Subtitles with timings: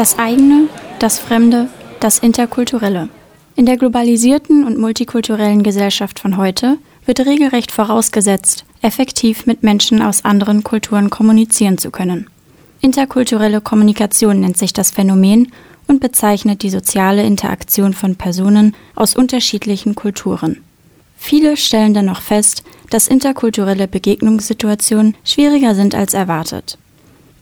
[0.00, 1.68] Das eigene, das Fremde,
[2.00, 3.10] das Interkulturelle.
[3.54, 10.24] In der globalisierten und multikulturellen Gesellschaft von heute wird regelrecht vorausgesetzt, effektiv mit Menschen aus
[10.24, 12.28] anderen Kulturen kommunizieren zu können.
[12.80, 15.52] Interkulturelle Kommunikation nennt sich das Phänomen
[15.86, 20.62] und bezeichnet die soziale Interaktion von Personen aus unterschiedlichen Kulturen.
[21.18, 26.78] Viele stellen dennoch fest, dass interkulturelle Begegnungssituationen schwieriger sind als erwartet.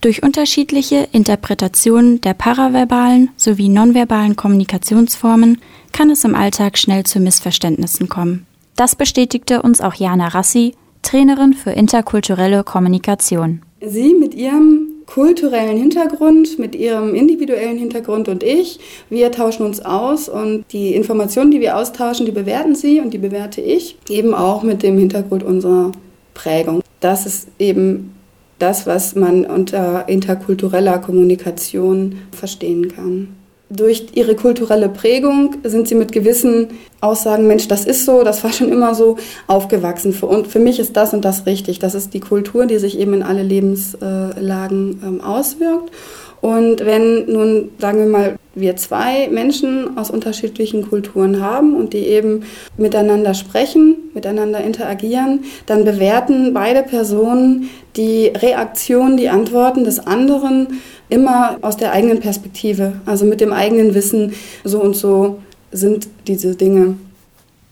[0.00, 5.58] Durch unterschiedliche Interpretationen der paraverbalen sowie nonverbalen Kommunikationsformen
[5.92, 8.46] kann es im Alltag schnell zu Missverständnissen kommen.
[8.76, 13.60] Das bestätigte uns auch Jana Rassi, Trainerin für interkulturelle Kommunikation.
[13.82, 18.80] Sie mit ihrem kulturellen Hintergrund, mit ihrem individuellen Hintergrund und ich,
[19.10, 23.18] wir tauschen uns aus und die Informationen, die wir austauschen, die bewerten sie und die
[23.18, 25.92] bewerte ich, eben auch mit dem Hintergrund unserer
[26.32, 26.82] Prägung.
[27.00, 28.14] Das ist eben
[28.60, 33.39] das, was man unter interkultureller Kommunikation verstehen kann.
[33.72, 36.68] Durch ihre kulturelle Prägung sind sie mit gewissen
[37.00, 40.12] Aussagen, Mensch, das ist so, das war schon immer so, aufgewachsen.
[40.22, 41.78] Und für mich ist das und das richtig.
[41.78, 45.92] Das ist die Kultur, die sich eben in alle Lebenslagen ähm, auswirkt.
[46.40, 52.06] Und wenn nun, sagen wir mal, wir zwei Menschen aus unterschiedlichen Kulturen haben und die
[52.06, 52.44] eben
[52.76, 60.80] miteinander sprechen, miteinander interagieren, dann bewerten beide Personen die Reaktion, die Antworten des anderen
[61.10, 64.32] immer aus der eigenen Perspektive, also mit dem eigenen Wissen,
[64.64, 65.40] so und so
[65.72, 66.96] sind diese Dinge.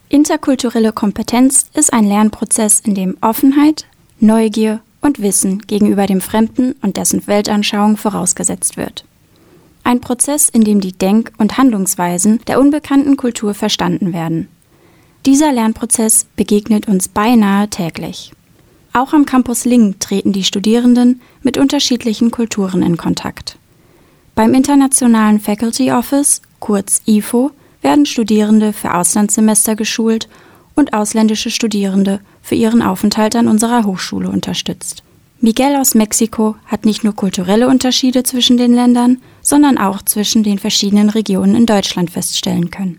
[0.09, 3.87] Interkulturelle Kompetenz ist ein Lernprozess, in dem Offenheit,
[4.21, 9.05] Neugier und Wissen gegenüber dem Fremden und dessen Weltanschauung vorausgesetzt wird.
[9.85, 14.49] Ein Prozess, in dem die Denk- und Handlungsweisen der unbekannten Kultur verstanden werden.
[15.25, 18.33] Dieser Lernprozess begegnet uns beinahe täglich.
[18.99, 23.57] Auch am Campus Ling treten die Studierenden mit unterschiedlichen Kulturen in Kontakt.
[24.35, 30.29] Beim Internationalen Faculty Office, kurz IFO, werden Studierende für Auslandssemester geschult
[30.75, 35.05] und ausländische Studierende für ihren Aufenthalt an unserer Hochschule unterstützt.
[35.41, 40.59] Miguel aus Mexiko hat nicht nur kulturelle Unterschiede zwischen den Ländern, sondern auch zwischen den
[40.59, 42.99] verschiedenen Regionen in Deutschland feststellen können.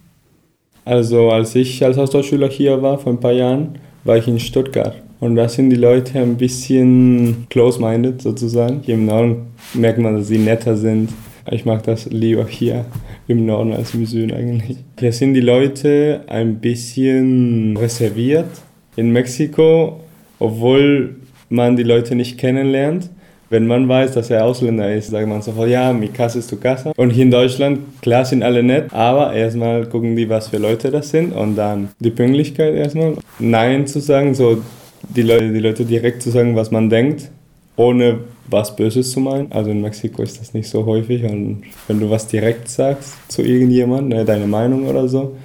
[0.85, 4.95] Also als ich als Austauschschüler hier war vor ein paar Jahren, war ich in Stuttgart.
[5.19, 8.79] Und da sind die Leute ein bisschen close-minded sozusagen.
[8.83, 11.09] Hier im Norden merkt man, dass sie netter sind.
[11.51, 12.85] Ich mag das lieber hier
[13.27, 14.77] im Norden als im Süden eigentlich.
[14.99, 18.49] Hier sind die Leute ein bisschen reserviert.
[18.95, 19.99] In Mexiko,
[20.39, 21.15] obwohl
[21.49, 23.09] man die Leute nicht kennenlernt,
[23.49, 26.57] wenn man weiß, dass er Ausländer ist, sagt man sofort, ja, mi casa ist tu
[26.57, 26.91] casa.
[26.95, 30.91] Und hier in Deutschland, klar sind alle nett, aber erstmal gucken die, was für Leute
[30.91, 33.15] das sind und dann die Pünktlichkeit erstmal.
[33.39, 34.61] Nein zu sagen, so
[35.03, 37.29] die Leute, die Leute direkt zu sagen, was man denkt,
[37.75, 39.51] ohne was Böses zu meinen.
[39.51, 43.41] Also in Mexiko ist das nicht so häufig und wenn du was direkt sagst zu
[43.41, 45.37] irgendjemandem, ne, deine Meinung oder so,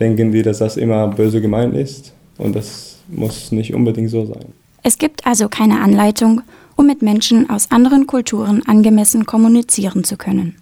[0.00, 4.46] denken die, dass das immer böse gemeint ist und das muss nicht unbedingt so sein.
[4.82, 6.42] Es gibt also keine Anleitung,
[6.76, 10.56] um mit Menschen aus anderen Kulturen angemessen kommunizieren zu können.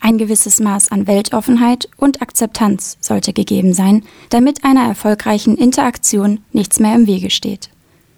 [0.00, 6.80] Ein gewisses Maß an Weltoffenheit und Akzeptanz sollte gegeben sein, damit einer erfolgreichen Interaktion nichts
[6.80, 7.70] mehr im Wege steht.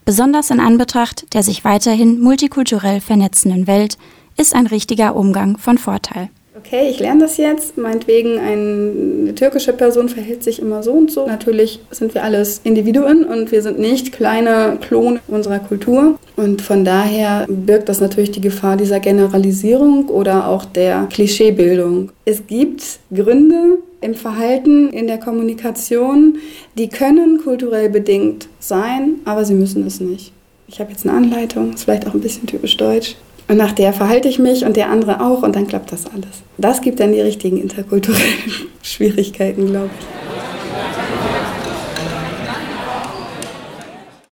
[0.04, 3.97] Besonders in Anbetracht der sich weiterhin multikulturell vernetzenden Welt
[4.37, 6.28] ist ein richtiger Umgang von Vorteil.
[6.56, 7.78] Okay, ich lerne das jetzt.
[7.78, 11.26] Meinetwegen eine türkische Person verhält sich immer so und so.
[11.26, 16.19] Natürlich sind wir alles Individuen und wir sind nicht kleine Klone unserer Kultur.
[16.37, 22.12] Und von daher birgt das natürlich die Gefahr dieser Generalisierung oder auch der Klischeebildung.
[22.25, 26.38] Es gibt Gründe, im Verhalten, in der Kommunikation,
[26.76, 30.32] die können kulturell bedingt sein, aber sie müssen es nicht.
[30.69, 33.16] Ich habe jetzt eine Anleitung, ist vielleicht auch ein bisschen typisch deutsch.
[33.48, 36.43] Und nach der verhalte ich mich und der andere auch und dann klappt das alles.
[36.56, 38.22] Das gibt dann die richtigen interkulturellen
[38.82, 40.24] Schwierigkeiten, glaube ich.